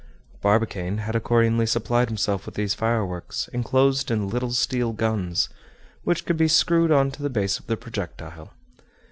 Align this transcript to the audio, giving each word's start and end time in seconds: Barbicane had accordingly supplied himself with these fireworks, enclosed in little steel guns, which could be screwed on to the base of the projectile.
Barbicane 0.41 0.97
had 0.97 1.15
accordingly 1.15 1.67
supplied 1.67 2.07
himself 2.07 2.47
with 2.47 2.55
these 2.55 2.73
fireworks, 2.73 3.47
enclosed 3.53 4.09
in 4.09 4.29
little 4.31 4.49
steel 4.49 4.93
guns, 4.93 5.47
which 6.03 6.25
could 6.25 6.37
be 6.37 6.47
screwed 6.47 6.91
on 6.91 7.11
to 7.11 7.21
the 7.21 7.29
base 7.29 7.59
of 7.59 7.67
the 7.67 7.77
projectile. 7.77 8.51